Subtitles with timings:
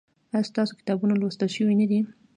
[0.33, 1.99] ایا ستاسو کتابونه لوستل شوي نه دي؟